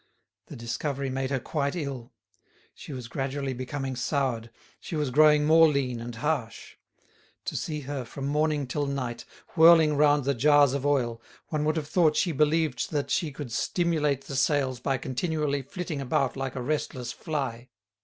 The 0.47 0.55
discovery 0.55 1.11
made 1.11 1.29
her 1.29 1.39
quite 1.39 1.75
ill. 1.75 2.11
She 2.73 2.91
was 2.91 3.07
gradually 3.07 3.53
becoming 3.53 3.95
soured, 3.95 4.49
she 4.79 4.95
was 4.95 5.11
growing 5.11 5.45
more 5.45 5.67
lean 5.67 5.99
and 6.01 6.15
harsh. 6.15 6.77
To 7.45 7.55
see 7.55 7.81
her, 7.81 8.03
from 8.03 8.25
morning 8.25 8.65
till 8.65 8.87
night, 8.87 9.25
whirling 9.55 9.95
round 9.95 10.23
the 10.23 10.33
jars 10.33 10.73
of 10.73 10.87
oil, 10.87 11.21
one 11.49 11.65
would 11.65 11.75
have 11.75 11.87
thought 11.87 12.15
she 12.15 12.31
believed 12.31 12.89
that 12.91 13.11
she 13.11 13.31
could 13.31 13.51
stimulate 13.51 14.23
the 14.23 14.35
sales 14.35 14.79
by 14.79 14.97
continually 14.97 15.61
flitting 15.61 16.01
about 16.01 16.35
like 16.35 16.55
a 16.55 16.63
restless 16.63 17.11
fly. 17.11 17.69